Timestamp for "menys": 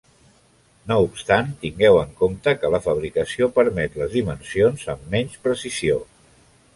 5.17-5.37